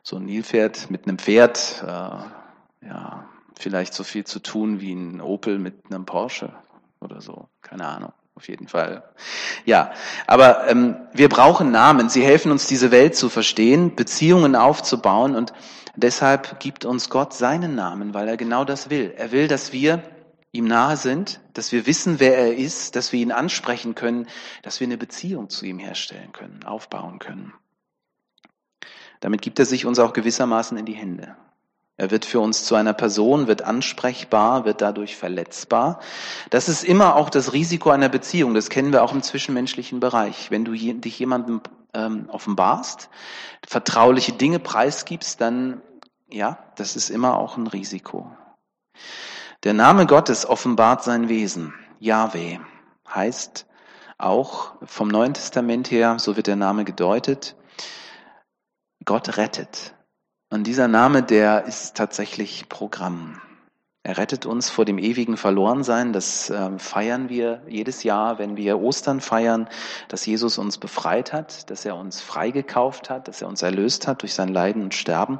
so 0.02 0.16
ein 0.16 0.24
Nilpferd 0.24 0.90
mit 0.90 1.06
einem 1.06 1.18
Pferd, 1.18 1.82
äh, 1.82 2.86
ja, 2.86 3.28
vielleicht 3.58 3.94
so 3.94 4.04
viel 4.04 4.24
zu 4.24 4.38
tun 4.38 4.80
wie 4.80 4.92
ein 4.92 5.20
Opel 5.20 5.58
mit 5.58 5.86
einem 5.90 6.04
Porsche 6.06 6.52
oder 7.00 7.20
so. 7.20 7.48
Keine 7.62 7.86
Ahnung. 7.86 8.12
Auf 8.36 8.48
jeden 8.48 8.68
Fall. 8.68 9.02
Ja, 9.64 9.92
aber 10.26 10.68
ähm, 10.68 10.96
wir 11.14 11.30
brauchen 11.30 11.72
Namen. 11.72 12.10
Sie 12.10 12.22
helfen 12.22 12.52
uns, 12.52 12.66
diese 12.66 12.90
Welt 12.90 13.16
zu 13.16 13.30
verstehen, 13.30 13.96
Beziehungen 13.96 14.54
aufzubauen 14.54 15.34
und 15.34 15.54
deshalb 15.96 16.60
gibt 16.60 16.84
uns 16.84 17.08
Gott 17.08 17.32
seinen 17.32 17.74
Namen, 17.74 18.12
weil 18.12 18.28
er 18.28 18.36
genau 18.36 18.66
das 18.66 18.90
will. 18.90 19.14
Er 19.16 19.32
will, 19.32 19.48
dass 19.48 19.72
wir 19.72 20.02
ihm 20.52 20.66
nahe 20.66 20.98
sind, 20.98 21.40
dass 21.54 21.72
wir 21.72 21.86
wissen, 21.86 22.20
wer 22.20 22.36
er 22.36 22.54
ist, 22.54 22.94
dass 22.94 23.10
wir 23.10 23.20
ihn 23.20 23.32
ansprechen 23.32 23.94
können, 23.94 24.26
dass 24.62 24.80
wir 24.80 24.86
eine 24.86 24.98
Beziehung 24.98 25.48
zu 25.48 25.64
ihm 25.64 25.78
herstellen 25.78 26.32
können, 26.32 26.62
aufbauen 26.64 27.18
können. 27.18 27.54
Damit 29.20 29.42
gibt 29.42 29.58
er 29.58 29.64
sich 29.64 29.86
uns 29.86 29.98
auch 29.98 30.12
gewissermaßen 30.12 30.76
in 30.76 30.86
die 30.86 30.94
Hände. 30.94 31.36
Er 31.98 32.10
wird 32.10 32.26
für 32.26 32.40
uns 32.40 32.64
zu 32.64 32.74
einer 32.74 32.92
Person, 32.92 33.46
wird 33.46 33.62
ansprechbar, 33.62 34.66
wird 34.66 34.82
dadurch 34.82 35.16
verletzbar. 35.16 36.00
Das 36.50 36.68
ist 36.68 36.84
immer 36.84 37.16
auch 37.16 37.30
das 37.30 37.54
Risiko 37.54 37.88
einer 37.90 38.10
Beziehung. 38.10 38.52
Das 38.52 38.68
kennen 38.68 38.92
wir 38.92 39.02
auch 39.02 39.14
im 39.14 39.22
zwischenmenschlichen 39.22 39.98
Bereich. 39.98 40.50
Wenn 40.50 40.66
du 40.66 40.72
dich 40.72 41.18
jemandem 41.18 41.62
ähm, 41.94 42.28
offenbarst, 42.28 43.08
vertrauliche 43.66 44.32
Dinge 44.32 44.58
preisgibst, 44.58 45.40
dann, 45.40 45.80
ja, 46.28 46.58
das 46.76 46.96
ist 46.96 47.08
immer 47.08 47.38
auch 47.38 47.56
ein 47.56 47.66
Risiko. 47.66 48.30
Der 49.64 49.72
Name 49.72 50.04
Gottes 50.06 50.46
offenbart 50.46 51.02
sein 51.02 51.30
Wesen. 51.30 51.72
Yahweh 51.98 52.58
heißt 53.08 53.66
auch 54.18 54.74
vom 54.84 55.08
Neuen 55.08 55.32
Testament 55.32 55.90
her, 55.90 56.18
so 56.18 56.36
wird 56.36 56.46
der 56.46 56.56
Name 56.56 56.84
gedeutet, 56.84 57.56
Gott 59.06 59.38
rettet. 59.38 59.94
Und 60.50 60.66
dieser 60.66 60.88
Name, 60.88 61.22
der 61.22 61.64
ist 61.64 61.96
tatsächlich 61.96 62.68
Programm. 62.68 63.40
Er 64.02 64.18
rettet 64.18 64.46
uns 64.46 64.68
vor 64.68 64.84
dem 64.84 64.98
ewigen 64.98 65.36
Verlorensein. 65.36 66.12
Das 66.12 66.50
äh, 66.50 66.78
feiern 66.78 67.28
wir 67.28 67.62
jedes 67.68 68.02
Jahr, 68.02 68.38
wenn 68.38 68.56
wir 68.56 68.78
Ostern 68.78 69.20
feiern, 69.20 69.68
dass 70.08 70.26
Jesus 70.26 70.58
uns 70.58 70.78
befreit 70.78 71.32
hat, 71.32 71.70
dass 71.70 71.84
er 71.84 71.96
uns 71.96 72.20
freigekauft 72.20 73.08
hat, 73.08 73.28
dass 73.28 73.42
er 73.42 73.48
uns 73.48 73.62
erlöst 73.62 74.06
hat 74.06 74.22
durch 74.22 74.34
sein 74.34 74.48
Leiden 74.48 74.82
und 74.82 74.94
Sterben 74.94 75.38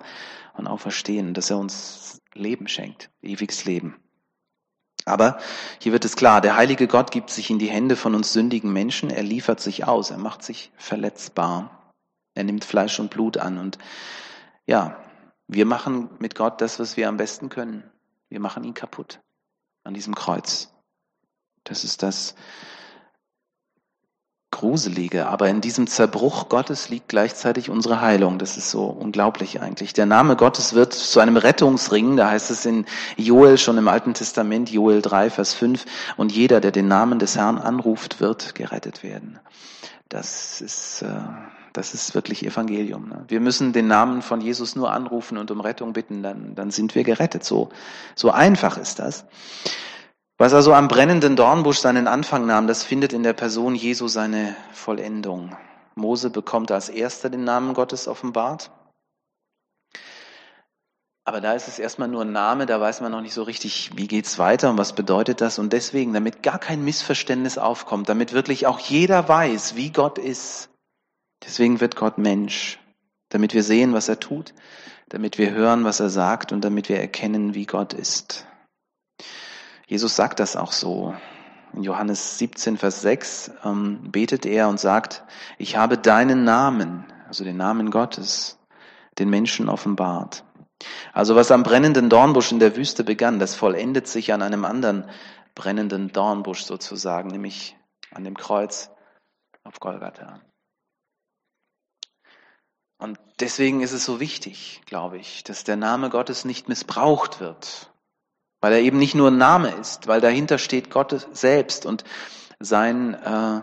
und 0.56 0.66
Auferstehen, 0.66 1.34
dass 1.34 1.50
er 1.50 1.58
uns 1.58 2.20
Leben 2.34 2.68
schenkt, 2.68 3.10
ewiges 3.20 3.64
Leben. 3.64 3.96
Aber 5.04 5.38
hier 5.80 5.92
wird 5.92 6.04
es 6.04 6.16
klar, 6.16 6.40
der 6.40 6.56
heilige 6.56 6.88
Gott 6.88 7.12
gibt 7.12 7.30
sich 7.30 7.50
in 7.50 7.60
die 7.60 7.70
Hände 7.70 7.94
von 7.94 8.14
uns 8.14 8.32
sündigen 8.32 8.72
Menschen, 8.72 9.10
er 9.10 9.22
liefert 9.22 9.60
sich 9.60 9.86
aus, 9.86 10.10
er 10.10 10.18
macht 10.18 10.42
sich 10.42 10.72
verletzbar. 10.76 11.75
Er 12.36 12.44
nimmt 12.44 12.64
Fleisch 12.64 13.00
und 13.00 13.10
Blut 13.10 13.38
an. 13.38 13.58
Und 13.58 13.78
ja, 14.66 14.96
wir 15.48 15.66
machen 15.66 16.10
mit 16.18 16.34
Gott 16.34 16.60
das, 16.60 16.78
was 16.78 16.96
wir 16.96 17.08
am 17.08 17.16
besten 17.16 17.48
können. 17.48 17.82
Wir 18.28 18.40
machen 18.40 18.64
ihn 18.64 18.74
kaputt 18.74 19.20
an 19.84 19.94
diesem 19.94 20.14
Kreuz. 20.14 20.72
Das 21.64 21.84
ist 21.84 22.02
das 22.02 22.34
Gruselige. 24.50 25.26
Aber 25.26 25.48
in 25.48 25.60
diesem 25.60 25.86
Zerbruch 25.86 26.48
Gottes 26.48 26.88
liegt 26.88 27.08
gleichzeitig 27.08 27.68
unsere 27.68 28.00
Heilung. 28.00 28.38
Das 28.38 28.56
ist 28.56 28.70
so 28.70 28.84
unglaublich 28.84 29.60
eigentlich. 29.60 29.92
Der 29.92 30.06
Name 30.06 30.34
Gottes 30.34 30.72
wird 30.72 30.94
zu 30.94 31.20
einem 31.20 31.36
Rettungsring. 31.36 32.16
Da 32.16 32.30
heißt 32.30 32.50
es 32.50 32.64
in 32.64 32.86
Joel 33.16 33.58
schon 33.58 33.76
im 33.76 33.86
Alten 33.86 34.14
Testament, 34.14 34.70
Joel 34.70 35.02
3, 35.02 35.28
Vers 35.28 35.52
5. 35.54 35.84
Und 36.16 36.32
jeder, 36.32 36.60
der 36.60 36.72
den 36.72 36.88
Namen 36.88 37.18
des 37.18 37.36
Herrn 37.36 37.58
anruft, 37.58 38.20
wird 38.20 38.54
gerettet 38.54 39.02
werden. 39.02 39.38
das 40.08 40.60
ist, 40.60 41.02
äh, 41.02 41.08
das 41.76 41.94
ist 41.94 42.14
wirklich 42.14 42.44
Evangelium. 42.44 43.08
Ne? 43.08 43.24
Wir 43.28 43.40
müssen 43.40 43.72
den 43.72 43.86
Namen 43.86 44.22
von 44.22 44.40
Jesus 44.40 44.76
nur 44.76 44.90
anrufen 44.92 45.38
und 45.38 45.50
um 45.50 45.60
Rettung 45.60 45.92
bitten, 45.92 46.22
dann, 46.22 46.54
dann 46.54 46.70
sind 46.70 46.94
wir 46.94 47.04
gerettet. 47.04 47.44
So, 47.44 47.68
so 48.14 48.30
einfach 48.30 48.78
ist 48.78 48.98
das. 48.98 49.26
Was 50.38 50.52
also 50.52 50.74
am 50.74 50.88
brennenden 50.88 51.36
Dornbusch 51.36 51.78
seinen 51.78 52.06
Anfang 52.06 52.46
nahm, 52.46 52.66
das 52.66 52.82
findet 52.82 53.12
in 53.12 53.22
der 53.22 53.32
Person 53.32 53.74
Jesu 53.74 54.08
seine 54.08 54.54
Vollendung. 54.72 55.56
Mose 55.94 56.30
bekommt 56.30 56.70
als 56.70 56.88
erster 56.88 57.30
den 57.30 57.44
Namen 57.44 57.72
Gottes 57.72 58.06
offenbart. 58.06 58.70
Aber 61.24 61.40
da 61.40 61.54
ist 61.54 61.66
es 61.66 61.78
erstmal 61.78 62.06
nur 62.06 62.22
ein 62.22 62.32
Name, 62.32 62.66
da 62.66 62.80
weiß 62.80 63.00
man 63.00 63.10
noch 63.10 63.20
nicht 63.20 63.34
so 63.34 63.42
richtig, 63.42 63.90
wie 63.96 64.06
geht's 64.06 64.38
weiter 64.38 64.70
und 64.70 64.78
was 64.78 64.94
bedeutet 64.94 65.40
das. 65.40 65.58
Und 65.58 65.72
deswegen, 65.72 66.12
damit 66.12 66.42
gar 66.42 66.58
kein 66.58 66.84
Missverständnis 66.84 67.58
aufkommt, 67.58 68.08
damit 68.08 68.32
wirklich 68.32 68.66
auch 68.66 68.78
jeder 68.78 69.28
weiß, 69.28 69.74
wie 69.74 69.90
Gott 69.90 70.18
ist, 70.18 70.68
deswegen 71.44 71.80
wird 71.80 71.96
Gott 71.96 72.18
Mensch, 72.18 72.78
damit 73.28 73.54
wir 73.54 73.62
sehen, 73.62 73.92
was 73.92 74.08
er 74.08 74.20
tut, 74.20 74.54
damit 75.08 75.38
wir 75.38 75.52
hören, 75.52 75.84
was 75.84 76.00
er 76.00 76.10
sagt 76.10 76.52
und 76.52 76.62
damit 76.62 76.88
wir 76.88 76.98
erkennen, 76.98 77.54
wie 77.54 77.66
Gott 77.66 77.92
ist. 77.92 78.46
Jesus 79.86 80.16
sagt 80.16 80.40
das 80.40 80.56
auch 80.56 80.72
so. 80.72 81.14
In 81.72 81.82
Johannes 81.82 82.38
17, 82.38 82.76
Vers 82.76 83.02
6 83.02 83.52
ähm, 83.64 84.10
betet 84.10 84.46
er 84.46 84.68
und 84.68 84.80
sagt, 84.80 85.24
ich 85.58 85.76
habe 85.76 85.98
deinen 85.98 86.44
Namen, 86.44 87.04
also 87.28 87.44
den 87.44 87.56
Namen 87.56 87.90
Gottes, 87.90 88.58
den 89.18 89.30
Menschen 89.30 89.68
offenbart. 89.68 90.44
Also 91.12 91.36
was 91.36 91.50
am 91.50 91.62
brennenden 91.62 92.10
Dornbusch 92.10 92.52
in 92.52 92.58
der 92.58 92.76
Wüste 92.76 93.04
begann, 93.04 93.38
das 93.38 93.54
vollendet 93.54 94.08
sich 94.08 94.32
an 94.32 94.42
einem 94.42 94.64
anderen 94.64 95.08
brennenden 95.54 96.12
Dornbusch 96.12 96.62
sozusagen, 96.62 97.28
nämlich 97.28 97.76
an 98.10 98.24
dem 98.24 98.36
Kreuz 98.36 98.90
auf 99.64 99.80
Golgatha. 99.80 100.40
Und 102.98 103.18
deswegen 103.40 103.82
ist 103.82 103.92
es 103.92 104.04
so 104.04 104.20
wichtig, 104.20 104.82
glaube 104.86 105.18
ich, 105.18 105.44
dass 105.44 105.64
der 105.64 105.76
Name 105.76 106.08
Gottes 106.08 106.44
nicht 106.44 106.68
missbraucht 106.68 107.40
wird, 107.40 107.90
weil 108.60 108.72
er 108.72 108.80
eben 108.80 108.98
nicht 108.98 109.14
nur 109.14 109.30
ein 109.30 109.36
Name 109.36 109.70
ist, 109.70 110.06
weil 110.06 110.20
dahinter 110.20 110.58
steht 110.58 110.90
Gott 110.90 111.28
selbst 111.32 111.84
und 111.84 112.04
sein 112.58 113.14
äh, 113.14 113.60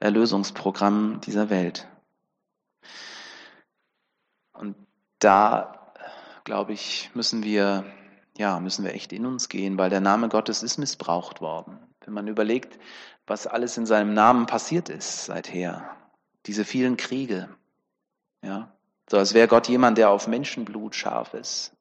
Erlösungsprogramm 0.00 1.20
dieser 1.20 1.48
Welt. 1.48 1.86
Und 4.52 4.74
da 5.20 5.92
glaube 6.44 6.72
ich, 6.72 7.10
müssen 7.14 7.44
wir, 7.44 7.84
ja, 8.36 8.58
müssen 8.58 8.84
wir 8.84 8.94
echt 8.94 9.12
in 9.12 9.26
uns 9.26 9.48
gehen, 9.48 9.78
weil 9.78 9.90
der 9.90 10.00
Name 10.00 10.28
Gottes 10.28 10.64
ist 10.64 10.78
missbraucht 10.78 11.40
worden. 11.40 11.78
Wenn 12.04 12.14
man 12.14 12.26
überlegt, 12.26 12.80
was 13.28 13.46
alles 13.46 13.76
in 13.76 13.86
seinem 13.86 14.12
Namen 14.12 14.46
passiert 14.46 14.88
ist 14.88 15.26
seither, 15.26 15.96
diese 16.46 16.64
vielen 16.64 16.96
Kriege, 16.96 17.48
ja, 18.42 18.72
so 19.08 19.18
als 19.18 19.34
wäre 19.34 19.48
Gott 19.48 19.68
jemand, 19.68 19.98
der 19.98 20.10
auf 20.10 20.26
Menschenblut 20.26 20.94
scharf 20.94 21.34
ist. 21.34 21.76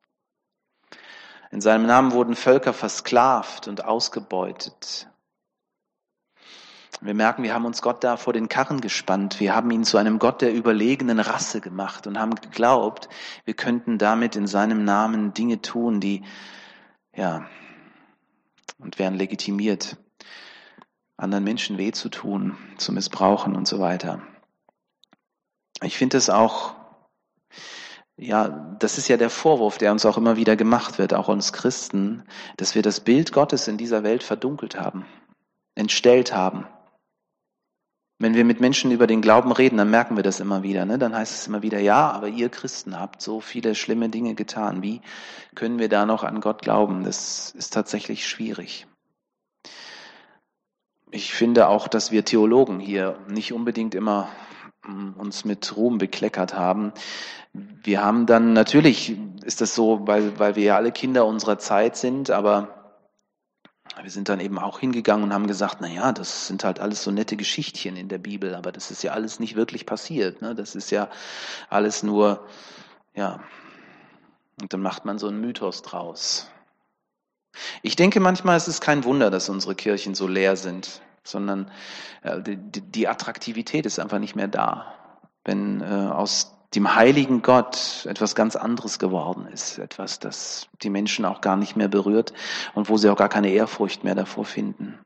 In 1.51 1.60
seinem 1.60 1.86
Namen 1.86 2.13
wurden 2.13 2.36
Völker 2.36 2.74
versklavt 2.74 3.68
und 3.68 3.84
ausgebeutet. 3.84 5.08
Wir 7.01 7.15
merken, 7.15 7.41
wir 7.41 7.53
haben 7.53 7.65
uns 7.65 7.82
Gott 7.82 8.03
da 8.03 8.15
vor 8.15 8.32
den 8.32 8.48
Karren 8.48 8.80
gespannt. 8.80 9.39
Wir 9.39 9.56
haben 9.56 9.72
ihn 9.72 9.84
zu 9.84 9.98
einem 9.98 10.20
Gott 10.20 10.41
der 10.41 10.53
überlegenen 10.53 11.20
Rasse 11.20 11.60
gemacht 11.60 12.06
und 12.06 12.20
haben 12.20 12.36
geglaubt, 12.36 13.10
wir 13.44 13.56
könnten 13.56 13.98
damit 13.98 14.36
in 14.36 14.46
seinem 14.46 14.86
Namen 14.86 15.34
Dinge 15.34 15.62
tun, 15.62 16.00
die, 16.00 16.24
ja, 17.15 17.48
und 18.77 19.00
wären 19.00 19.15
legitimiert, 19.15 19.98
anderen 21.18 21.44
Menschen 21.44 21.77
weh 21.80 21.91
zu 21.91 22.10
tun, 22.10 22.56
zu 22.77 22.94
missbrauchen 22.94 23.56
und 23.56 23.68
so 23.68 23.80
weiter. 23.80 24.22
Ich 25.83 25.97
finde 25.97 26.17
es 26.17 26.29
auch, 26.29 26.75
ja, 28.17 28.50
das 28.79 28.97
ist 28.97 29.07
ja 29.07 29.17
der 29.17 29.31
Vorwurf, 29.31 29.77
der 29.77 29.91
uns 29.91 30.05
auch 30.05 30.17
immer 30.17 30.35
wieder 30.35 30.55
gemacht 30.55 31.00
wird, 31.00 31.13
auch 31.13 31.27
uns 31.27 31.53
Christen, 31.53 32.23
dass 32.57 32.75
wir 32.75 32.83
das 32.83 33.00
Bild 33.00 33.31
Gottes 33.31 33.67
in 33.67 33.77
dieser 33.77 34.03
Welt 34.03 34.21
verdunkelt 34.21 34.79
haben, 34.79 35.05
entstellt 35.75 36.33
haben. 36.33 36.67
Wenn 38.19 38.35
wir 38.35 38.45
mit 38.45 38.61
Menschen 38.61 38.91
über 38.91 39.07
den 39.07 39.21
Glauben 39.21 39.51
reden, 39.51 39.77
dann 39.77 39.89
merken 39.89 40.15
wir 40.15 40.21
das 40.21 40.39
immer 40.39 40.61
wieder. 40.61 40.85
Ne? 40.85 41.00
Dann 41.00 41.15
heißt 41.15 41.33
es 41.33 41.47
immer 41.47 41.63
wieder, 41.63 41.79
ja, 41.79 42.11
aber 42.11 42.27
ihr 42.27 42.50
Christen 42.50 43.00
habt 43.00 43.19
so 43.19 43.41
viele 43.41 43.73
schlimme 43.73 44.09
Dinge 44.09 44.35
getan. 44.35 44.83
Wie 44.83 45.01
können 45.55 45.79
wir 45.79 45.89
da 45.89 46.05
noch 46.05 46.23
an 46.23 46.39
Gott 46.41 46.61
glauben? 46.61 47.03
Das 47.03 47.50
ist 47.57 47.73
tatsächlich 47.73 48.27
schwierig. 48.27 48.85
Ich 51.09 51.33
finde 51.33 51.67
auch, 51.67 51.88
dass 51.88 52.11
wir 52.11 52.23
Theologen 52.23 52.79
hier 52.79 53.17
nicht 53.27 53.53
unbedingt 53.53 53.95
immer 53.95 54.29
mm, 54.29 54.61
uns 54.83 55.45
mit 55.45 55.75
Ruhm 55.75 55.97
bekleckert 55.97 56.53
haben. 56.55 56.91
Wir 57.53 58.03
haben 58.03 58.25
dann, 58.25 58.53
natürlich 58.53 59.17
ist 59.43 59.61
das 59.61 59.75
so, 59.75 60.07
weil, 60.07 60.39
weil 60.39 60.55
wir 60.55 60.63
ja 60.63 60.75
alle 60.75 60.91
Kinder 60.91 61.25
unserer 61.25 61.59
Zeit 61.59 61.95
sind, 61.97 62.31
aber 62.31 62.95
wir 64.01 64.09
sind 64.09 64.29
dann 64.29 64.39
eben 64.39 64.57
auch 64.57 64.79
hingegangen 64.79 65.23
und 65.23 65.33
haben 65.33 65.47
gesagt, 65.47 65.77
na 65.81 65.88
ja, 65.88 66.13
das 66.13 66.47
sind 66.47 66.63
halt 66.63 66.79
alles 66.79 67.03
so 67.03 67.11
nette 67.11 67.35
Geschichtchen 67.35 67.95
in 67.95 68.07
der 68.07 68.17
Bibel, 68.17 68.55
aber 68.55 68.71
das 68.71 68.89
ist 68.89 69.03
ja 69.03 69.11
alles 69.11 69.39
nicht 69.39 69.55
wirklich 69.55 69.85
passiert. 69.85 70.41
Ne? 70.41 70.55
Das 70.55 70.75
ist 70.75 70.91
ja 70.91 71.09
alles 71.69 72.01
nur, 72.01 72.47
ja, 73.13 73.41
und 74.61 74.73
dann 74.73 74.81
macht 74.81 75.05
man 75.05 75.19
so 75.19 75.27
einen 75.27 75.41
Mythos 75.41 75.81
draus. 75.81 76.50
Ich 77.81 77.95
denke 77.95 78.19
manchmal 78.19 78.57
ist 78.57 78.67
es 78.67 78.79
kein 78.79 79.03
Wunder, 79.03 79.29
dass 79.29 79.50
unsere 79.50 79.75
Kirchen 79.75 80.15
so 80.15 80.27
leer 80.27 80.55
sind, 80.55 81.01
sondern 81.24 81.72
äh, 82.24 82.42
die, 82.42 82.58
die 82.58 83.08
Attraktivität 83.08 83.86
ist 83.86 84.00
einfach 84.00 84.20
nicht 84.20 84.36
mehr 84.36 84.48
da. 84.48 84.94
Wenn 85.44 85.82
äh, 85.82 85.86
aus 85.86 86.58
dem 86.75 86.96
heiligen 86.96 87.42
Gott 87.42 88.06
etwas 88.06 88.36
ganz 88.36 88.56
anderes 88.56 88.98
geworden 88.98 89.46
ist, 89.48 89.78
etwas, 89.78 90.20
das 90.20 90.68
die 90.82 90.90
Menschen 90.90 91.25
auch 91.25 91.42
gar 91.42 91.58
nicht 91.58 91.75
mehr 91.75 91.90
berührt 91.90 92.34
und 92.74 92.90
wo 92.90 92.98
sie 92.98 93.10
auch 93.10 93.18
gar 93.18 93.30
keine 93.30 93.50
Ehrfurcht 93.50 94.04
mehr 94.04 94.16
davor 94.16 94.46
finden. 94.46 95.00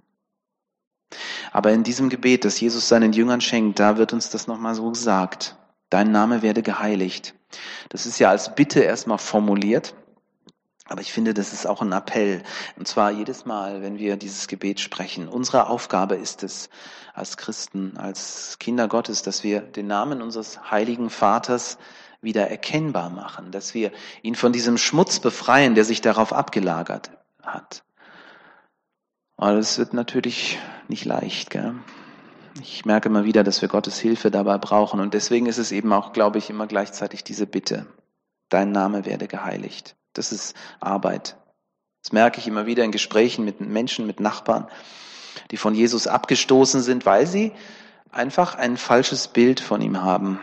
Aber 1.51 1.71
in 1.71 1.83
diesem 1.83 2.09
Gebet, 2.09 2.45
das 2.45 2.59
Jesus 2.59 2.87
seinen 2.87 3.13
Jüngern 3.13 3.41
schenkt, 3.41 3.79
da 3.79 3.97
wird 3.97 4.13
uns 4.13 4.29
das 4.29 4.47
nochmal 4.47 4.75
so 4.75 4.89
gesagt. 4.89 5.57
Dein 5.89 6.11
Name 6.11 6.41
werde 6.41 6.61
geheiligt. 6.61 7.35
Das 7.89 8.05
ist 8.05 8.19
ja 8.19 8.29
als 8.29 8.55
Bitte 8.55 8.81
erstmal 8.81 9.17
formuliert. 9.17 9.95
Aber 10.87 11.01
ich 11.01 11.11
finde, 11.11 11.33
das 11.33 11.51
ist 11.51 11.65
auch 11.65 11.81
ein 11.81 11.91
Appell. 11.91 12.43
Und 12.77 12.87
zwar 12.87 13.11
jedes 13.11 13.45
Mal, 13.45 13.81
wenn 13.81 13.97
wir 13.97 14.17
dieses 14.17 14.47
Gebet 14.47 14.79
sprechen. 14.79 15.27
Unsere 15.27 15.67
Aufgabe 15.67 16.15
ist 16.15 16.43
es 16.43 16.69
als 17.13 17.37
Christen, 17.37 17.97
als 17.97 18.57
Kinder 18.59 18.87
Gottes, 18.87 19.23
dass 19.23 19.43
wir 19.43 19.61
den 19.61 19.87
Namen 19.87 20.21
unseres 20.21 20.69
heiligen 20.69 21.09
Vaters 21.09 21.79
wieder 22.21 22.49
erkennbar 22.49 23.09
machen, 23.09 23.51
dass 23.51 23.73
wir 23.73 23.91
ihn 24.21 24.35
von 24.35 24.51
diesem 24.51 24.77
Schmutz 24.77 25.19
befreien, 25.19 25.75
der 25.75 25.85
sich 25.85 26.01
darauf 26.01 26.33
abgelagert 26.33 27.11
hat. 27.41 27.83
Aber 29.37 29.55
das 29.55 29.77
wird 29.77 29.93
natürlich 29.93 30.59
nicht 30.87 31.05
leicht. 31.05 31.49
Gell? 31.49 31.75
Ich 32.61 32.85
merke 32.85 33.09
immer 33.09 33.25
wieder, 33.25 33.43
dass 33.43 33.61
wir 33.61 33.69
Gottes 33.69 33.99
Hilfe 33.99 34.31
dabei 34.31 34.57
brauchen. 34.57 34.99
Und 34.99 35.13
deswegen 35.13 35.45
ist 35.47 35.57
es 35.57 35.71
eben 35.71 35.91
auch, 35.91 36.13
glaube 36.13 36.37
ich, 36.37 36.49
immer 36.49 36.67
gleichzeitig 36.67 37.23
diese 37.23 37.47
Bitte. 37.47 37.87
Dein 38.49 38.71
Name 38.71 39.05
werde 39.05 39.27
geheiligt. 39.27 39.95
Das 40.15 40.31
ist 40.31 40.55
Arbeit. 40.79 41.37
Das 42.03 42.11
merke 42.11 42.39
ich 42.39 42.47
immer 42.47 42.65
wieder 42.65 42.83
in 42.83 42.91
Gesprächen 42.91 43.45
mit 43.45 43.61
Menschen, 43.61 44.05
mit 44.07 44.19
Nachbarn, 44.19 44.67
die 45.51 45.57
von 45.57 45.75
Jesus 45.75 46.07
abgestoßen 46.07 46.81
sind, 46.81 47.05
weil 47.05 47.27
sie 47.27 47.51
einfach 48.11 48.55
ein 48.55 48.77
falsches 48.77 49.27
Bild 49.27 49.59
von 49.59 49.81
ihm 49.81 50.01
haben. 50.01 50.39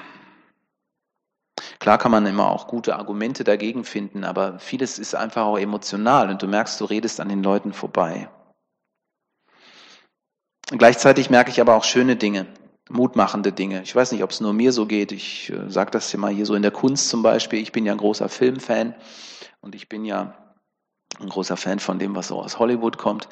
Klar 1.79 1.99
kann 1.99 2.11
man 2.11 2.27
immer 2.27 2.51
auch 2.51 2.67
gute 2.67 2.97
Argumente 2.97 3.45
dagegen 3.45 3.85
finden, 3.85 4.25
aber 4.25 4.59
vieles 4.59 4.99
ist 4.99 5.15
einfach 5.15 5.47
auch 5.47 5.59
emotional 5.59 6.31
und 6.31 6.43
du 6.43 6.47
merkst, 6.47 6.81
du 6.81 6.85
redest 6.85 7.21
an 7.21 7.29
den 7.29 7.43
Leuten 7.43 7.73
vorbei. 7.73 8.29
Und 10.71 10.79
gleichzeitig 10.79 11.31
merke 11.31 11.51
ich 11.51 11.61
aber 11.61 11.77
auch 11.77 11.85
schöne 11.85 12.17
Dinge, 12.17 12.47
mutmachende 12.89 13.53
Dinge. 13.53 13.83
Ich 13.83 13.95
weiß 13.95 14.13
nicht, 14.13 14.23
ob 14.23 14.31
es 14.31 14.41
nur 14.41 14.53
mir 14.53 14.73
so 14.73 14.87
geht. 14.87 15.13
Ich 15.13 15.51
äh, 15.51 15.71
sage 15.71 15.91
das 15.91 16.13
ja 16.13 16.19
mal 16.19 16.33
hier 16.33 16.47
so 16.47 16.55
in 16.55 16.63
der 16.63 16.71
Kunst 16.71 17.09
zum 17.09 17.23
Beispiel. 17.23 17.61
Ich 17.61 17.73
bin 17.73 17.85
ja 17.85 17.93
ein 17.93 17.99
großer 17.99 18.29
Filmfan 18.29 18.95
und 19.63 19.75
ich 19.75 19.89
bin 19.89 20.05
ja 20.05 20.35
ein 21.21 21.29
großer 21.29 21.57
Fan 21.57 21.79
von 21.79 21.99
dem, 21.99 22.15
was 22.15 22.29
so 22.29 22.41
aus 22.41 22.59
Hollywood 22.59 22.99
kommt. 22.99 23.29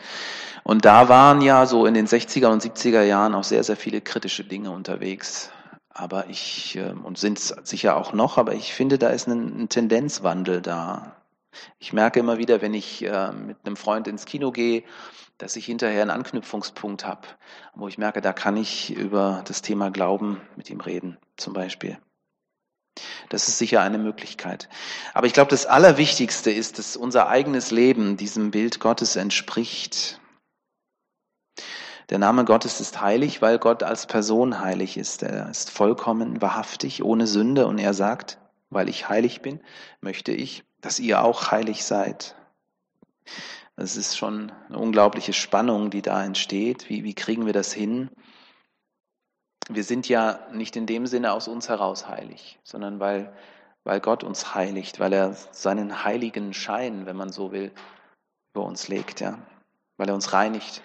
Und 0.62 0.84
da 0.84 1.08
waren 1.08 1.40
ja 1.40 1.66
so 1.66 1.86
in 1.86 1.94
den 1.94 2.06
60er 2.06 2.46
und 2.46 2.62
70er 2.62 3.02
Jahren 3.02 3.34
auch 3.34 3.44
sehr, 3.44 3.64
sehr 3.64 3.76
viele 3.76 4.00
kritische 4.00 4.44
Dinge 4.44 4.70
unterwegs. 4.70 5.50
Aber 5.88 6.28
ich, 6.28 6.76
ähm, 6.76 7.04
und 7.04 7.18
sind 7.18 7.38
es 7.38 7.48
sicher 7.64 7.96
auch 7.96 8.12
noch, 8.12 8.38
aber 8.38 8.54
ich 8.54 8.72
finde, 8.72 8.96
da 8.98 9.08
ist 9.08 9.26
ein, 9.26 9.62
ein 9.62 9.68
Tendenzwandel 9.68 10.62
da. 10.62 11.16
Ich 11.78 11.92
merke 11.92 12.20
immer 12.20 12.38
wieder, 12.38 12.62
wenn 12.62 12.74
ich 12.74 13.04
äh, 13.04 13.32
mit 13.32 13.58
einem 13.64 13.76
Freund 13.76 14.06
ins 14.06 14.24
Kino 14.24 14.52
gehe, 14.52 14.84
dass 15.38 15.56
ich 15.56 15.66
hinterher 15.66 16.02
einen 16.02 16.10
Anknüpfungspunkt 16.10 17.04
habe, 17.04 17.26
wo 17.74 17.88
ich 17.88 17.98
merke, 17.98 18.20
da 18.20 18.32
kann 18.32 18.56
ich 18.56 18.94
über 18.94 19.42
das 19.46 19.62
Thema 19.62 19.90
Glauben 19.90 20.40
mit 20.54 20.70
ihm 20.70 20.80
reden, 20.80 21.18
zum 21.36 21.54
Beispiel. 21.54 21.98
Das 23.28 23.48
ist 23.48 23.58
sicher 23.58 23.80
eine 23.80 23.98
Möglichkeit. 23.98 24.68
Aber 25.14 25.26
ich 25.26 25.32
glaube, 25.32 25.50
das 25.50 25.66
Allerwichtigste 25.66 26.50
ist, 26.50 26.78
dass 26.78 26.96
unser 26.96 27.28
eigenes 27.28 27.70
Leben 27.70 28.16
diesem 28.16 28.50
Bild 28.50 28.80
Gottes 28.80 29.16
entspricht. 29.16 30.20
Der 32.10 32.18
Name 32.18 32.44
Gottes 32.44 32.80
ist 32.80 33.00
heilig, 33.00 33.40
weil 33.40 33.58
Gott 33.60 33.84
als 33.84 34.06
Person 34.06 34.60
heilig 34.60 34.96
ist. 34.96 35.22
Er 35.22 35.48
ist 35.48 35.70
vollkommen 35.70 36.42
wahrhaftig, 36.42 37.04
ohne 37.04 37.28
Sünde 37.28 37.68
und 37.68 37.78
er 37.78 37.94
sagt, 37.94 38.38
weil 38.68 38.88
ich 38.88 39.08
heilig 39.08 39.42
bin, 39.42 39.60
möchte 40.00 40.32
ich, 40.32 40.64
dass 40.80 40.98
ihr 40.98 41.22
auch 41.22 41.52
heilig 41.52 41.84
seid. 41.84 42.34
Es 43.76 43.96
ist 43.96 44.18
schon 44.18 44.52
eine 44.68 44.78
unglaubliche 44.78 45.32
Spannung, 45.32 45.90
die 45.90 46.02
da 46.02 46.24
entsteht. 46.24 46.88
Wie, 46.88 47.04
wie 47.04 47.14
kriegen 47.14 47.46
wir 47.46 47.52
das 47.52 47.72
hin? 47.72 48.10
Wir 49.72 49.84
sind 49.84 50.08
ja 50.08 50.40
nicht 50.52 50.74
in 50.74 50.86
dem 50.86 51.06
Sinne 51.06 51.32
aus 51.32 51.46
uns 51.46 51.68
heraus 51.68 52.08
heilig, 52.08 52.58
sondern 52.64 52.98
weil, 52.98 53.32
weil 53.84 54.00
Gott 54.00 54.24
uns 54.24 54.54
heiligt, 54.54 54.98
weil 54.98 55.12
er 55.12 55.32
seinen 55.32 56.04
heiligen 56.04 56.52
Schein, 56.52 57.06
wenn 57.06 57.16
man 57.16 57.30
so 57.30 57.52
will, 57.52 57.72
über 58.52 58.64
uns 58.64 58.88
legt, 58.88 59.20
ja, 59.20 59.38
weil 59.96 60.08
er 60.08 60.14
uns 60.14 60.32
reinigt 60.32 60.82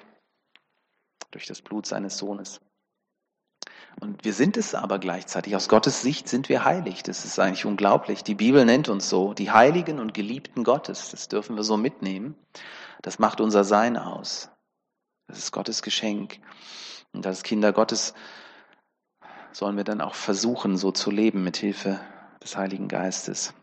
durch 1.31 1.47
das 1.47 1.61
Blut 1.61 1.87
seines 1.87 2.17
Sohnes. 2.17 2.61
Und 3.99 4.23
wir 4.23 4.33
sind 4.33 4.57
es 4.57 4.75
aber 4.75 4.99
gleichzeitig. 4.99 5.55
Aus 5.55 5.69
Gottes 5.69 6.01
Sicht 6.01 6.27
sind 6.27 6.49
wir 6.49 6.65
heilig. 6.65 7.01
Das 7.01 7.25
ist 7.25 7.39
eigentlich 7.39 7.65
unglaublich. 7.65 8.23
Die 8.23 8.35
Bibel 8.35 8.65
nennt 8.65 8.89
uns 8.89 9.09
so, 9.09 9.33
die 9.33 9.51
Heiligen 9.51 9.99
und 9.99 10.13
Geliebten 10.13 10.63
Gottes. 10.63 11.11
Das 11.11 11.29
dürfen 11.29 11.55
wir 11.55 11.63
so 11.63 11.77
mitnehmen. 11.77 12.35
Das 13.01 13.19
macht 13.19 13.39
unser 13.39 13.63
Sein 13.63 13.97
aus. 13.97 14.49
Das 15.27 15.37
ist 15.37 15.51
Gottes 15.51 15.81
Geschenk. 15.81 16.39
Und 17.13 17.25
als 17.25 17.43
Kinder 17.43 17.71
Gottes 17.71 18.13
sollen 19.55 19.77
wir 19.77 19.85
dann 19.85 20.01
auch 20.01 20.15
versuchen, 20.15 20.75
so 20.75 20.91
zu 20.91 21.11
leben 21.11 21.43
mit 21.43 21.55
Hilfe 21.55 21.99
des 22.43 22.57
Heiligen 22.57 22.89
Geistes. 22.89 23.53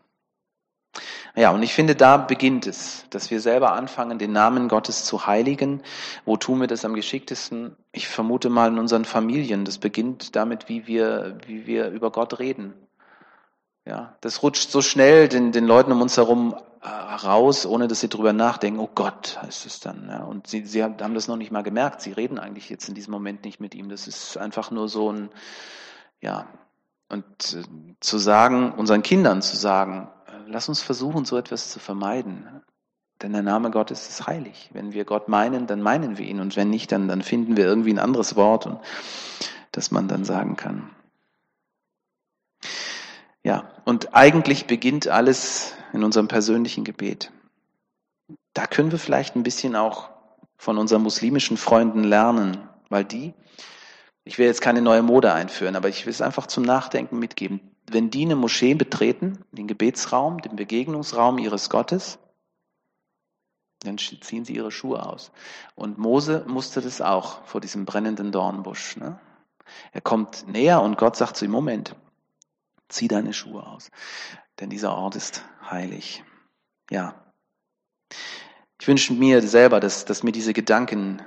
Ja, 1.35 1.51
und 1.51 1.61
ich 1.61 1.73
finde, 1.73 1.95
da 1.95 2.17
beginnt 2.17 2.65
es, 2.65 3.05
dass 3.11 3.29
wir 3.29 3.39
selber 3.39 3.73
anfangen, 3.73 4.17
den 4.17 4.31
Namen 4.31 4.69
Gottes 4.69 5.05
zu 5.05 5.27
heiligen. 5.27 5.81
Wo 6.25 6.35
tun 6.35 6.59
wir 6.61 6.67
das 6.67 6.83
am 6.85 6.95
geschicktesten? 6.95 7.75
Ich 7.91 8.07
vermute 8.07 8.49
mal 8.49 8.69
in 8.69 8.79
unseren 8.79 9.05
Familien. 9.05 9.65
Das 9.65 9.77
beginnt 9.77 10.35
damit, 10.35 10.67
wie 10.67 10.87
wir, 10.87 11.37
wie 11.45 11.67
wir 11.67 11.89
über 11.89 12.11
Gott 12.11 12.39
reden. 12.39 12.73
Ja, 13.85 14.15
das 14.21 14.41
rutscht 14.41 14.71
so 14.71 14.81
schnell 14.81 15.27
den, 15.27 15.51
den 15.51 15.65
Leuten 15.65 15.91
um 15.91 16.01
uns 16.01 16.17
herum 16.17 16.55
raus, 16.89 17.65
ohne 17.65 17.87
dass 17.87 18.01
sie 18.01 18.09
drüber 18.09 18.33
nachdenken. 18.33 18.79
Oh 18.79 18.89
Gott, 18.93 19.39
heißt 19.41 19.65
es 19.65 19.79
dann. 19.79 20.07
Ja, 20.09 20.23
und 20.23 20.47
sie, 20.47 20.65
sie 20.65 20.83
haben 20.83 21.13
das 21.13 21.27
noch 21.27 21.37
nicht 21.37 21.51
mal 21.51 21.63
gemerkt. 21.63 22.01
Sie 22.01 22.11
reden 22.11 22.39
eigentlich 22.39 22.69
jetzt 22.69 22.89
in 22.89 22.95
diesem 22.95 23.11
Moment 23.11 23.45
nicht 23.45 23.59
mit 23.59 23.73
ihm. 23.73 23.89
Das 23.89 24.07
ist 24.07 24.37
einfach 24.37 24.71
nur 24.71 24.89
so 24.89 25.11
ein, 25.11 25.29
ja, 26.21 26.47
und 27.09 27.25
äh, 27.53 27.63
zu 27.99 28.17
sagen, 28.17 28.73
unseren 28.73 29.03
Kindern 29.03 29.41
zu 29.41 29.55
sagen, 29.55 30.09
lass 30.47 30.67
uns 30.69 30.81
versuchen, 30.81 31.25
so 31.25 31.37
etwas 31.37 31.69
zu 31.69 31.79
vermeiden. 31.79 32.61
Denn 33.21 33.31
der 33.31 33.43
Name 33.43 33.71
Gottes 33.71 34.09
ist 34.09 34.27
heilig. 34.27 34.69
Wenn 34.73 34.91
wir 34.93 35.05
Gott 35.05 35.29
meinen, 35.29 35.67
dann 35.67 35.81
meinen 35.81 36.17
wir 36.17 36.25
ihn. 36.25 36.41
Und 36.41 36.57
wenn 36.57 36.69
nicht, 36.69 36.91
dann, 36.91 37.07
dann 37.07 37.21
finden 37.21 37.55
wir 37.55 37.65
irgendwie 37.65 37.93
ein 37.93 37.99
anderes 37.99 38.35
Wort, 38.35 38.65
und, 38.65 38.79
das 39.71 39.91
man 39.91 40.07
dann 40.07 40.25
sagen 40.25 40.55
kann. 40.57 40.89
Ja, 43.43 43.69
und 43.85 44.15
eigentlich 44.15 44.67
beginnt 44.67 45.07
alles 45.07 45.73
in 45.91 46.03
unserem 46.03 46.27
persönlichen 46.27 46.83
Gebet. 46.83 47.31
Da 48.53 48.67
können 48.67 48.91
wir 48.91 48.99
vielleicht 48.99 49.35
ein 49.35 49.43
bisschen 49.43 49.75
auch 49.75 50.09
von 50.57 50.77
unseren 50.77 51.01
muslimischen 51.01 51.57
Freunden 51.57 52.03
lernen, 52.03 52.69
weil 52.89 53.03
die, 53.03 53.33
ich 54.23 54.37
will 54.37 54.45
jetzt 54.45 54.61
keine 54.61 54.81
neue 54.81 55.01
Mode 55.01 55.33
einführen, 55.33 55.75
aber 55.75 55.89
ich 55.89 56.05
will 56.05 56.11
es 56.11 56.21
einfach 56.21 56.47
zum 56.47 56.63
Nachdenken 56.63 57.19
mitgeben 57.19 57.73
wenn 57.87 58.09
die 58.09 58.23
eine 58.23 58.35
Moschee 58.35 58.73
betreten, 58.73 59.43
den 59.51 59.67
Gebetsraum, 59.67 60.41
den 60.41 60.55
Begegnungsraum 60.55 61.37
ihres 61.37 61.69
Gottes, 61.69 62.19
dann 63.79 63.97
ziehen 63.97 64.45
sie 64.45 64.55
ihre 64.55 64.71
Schuhe 64.71 65.05
aus. 65.05 65.31
Und 65.75 65.97
Mose 65.97 66.45
musste 66.47 66.81
das 66.81 67.01
auch 67.01 67.43
vor 67.45 67.59
diesem 67.59 67.85
brennenden 67.85 68.31
Dornbusch. 68.31 68.95
Ne? 68.95 69.19
Er 69.91 70.01
kommt 70.01 70.47
näher 70.47 70.81
und 70.81 70.97
Gott 70.97 71.17
sagt 71.17 71.35
zu 71.35 71.45
ihm, 71.45 71.51
Moment, 71.51 71.95
zieh 72.89 73.07
deine 73.07 73.33
Schuhe 73.33 73.65
aus, 73.65 73.91
denn 74.59 74.69
dieser 74.69 74.95
Ort 74.95 75.15
ist 75.15 75.43
heilig. 75.69 76.23
Ja. 76.89 77.15
Ich 78.79 78.87
wünsche 78.87 79.13
mir 79.13 79.41
selber, 79.41 79.79
dass, 79.79 80.05
dass 80.05 80.23
mir 80.23 80.31
diese 80.31 80.53
Gedanken 80.53 81.21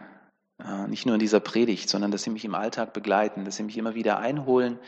äh, 0.63 0.87
nicht 0.89 1.07
nur 1.07 1.15
in 1.15 1.21
dieser 1.21 1.41
Predigt, 1.41 1.89
sondern 1.89 2.11
dass 2.11 2.23
sie 2.23 2.31
mich 2.31 2.45
im 2.45 2.55
Alltag 2.55 2.93
begleiten, 2.93 3.45
dass 3.45 3.57
sie 3.57 3.63
mich 3.63 3.77
immer 3.77 3.95
wieder 3.95 4.19
einholen 4.19 4.79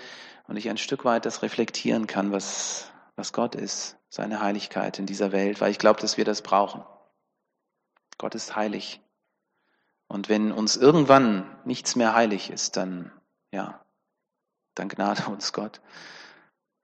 und 0.47 0.57
ich 0.57 0.69
ein 0.69 0.79
Stück 0.79 1.05
weit 1.05 1.27
das 1.27 1.43
reflektieren 1.43 2.07
kann, 2.07 2.33
was, 2.33 2.91
was 3.17 3.33
Gott 3.33 3.55
ist, 3.55 3.97
seine 4.09 4.41
Heiligkeit 4.41 4.99
in 4.99 5.07
dieser 5.07 5.33
Welt, 5.33 5.61
weil 5.61 5.71
ich 5.71 5.79
glaube, 5.79 6.01
dass 6.01 6.17
wir 6.17 6.25
das 6.25 6.43
brauchen. 6.43 6.83
Gott 8.17 8.35
ist 8.35 8.57
heilig. 8.57 9.01
Und 10.09 10.29
wenn 10.29 10.53
uns 10.53 10.77
irgendwann 10.77 11.47
nichts 11.65 11.95
mehr 11.95 12.15
heilig 12.15 12.51
ist, 12.51 12.77
dann, 12.77 13.13
ja, 13.53 13.85
dann 14.75 14.89
gnade 14.89 15.27
uns 15.31 15.53
Gott. 15.53 15.81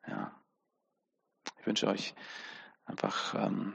Ja. 0.09 0.33
Ich 1.61 1.67
wünsche 1.67 1.87
euch 1.87 2.15
einfach, 2.85 3.35
ähm, 3.35 3.75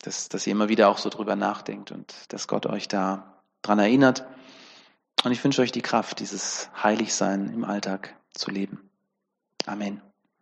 dass, 0.00 0.28
dass 0.28 0.46
ihr 0.46 0.52
immer 0.52 0.68
wieder 0.68 0.88
auch 0.88 0.98
so 0.98 1.10
drüber 1.10 1.36
nachdenkt 1.36 1.92
und 1.92 2.32
dass 2.32 2.48
Gott 2.48 2.66
euch 2.66 2.88
da 2.88 3.42
dran 3.62 3.78
erinnert. 3.78 4.26
Und 5.24 5.32
ich 5.32 5.42
wünsche 5.42 5.62
euch 5.62 5.72
die 5.72 5.82
Kraft, 5.82 6.20
dieses 6.20 6.70
Heiligsein 6.82 7.52
im 7.52 7.64
Alltag 7.64 8.16
zu 8.32 8.50
leben. 8.50 8.90
Amen. 9.66 10.05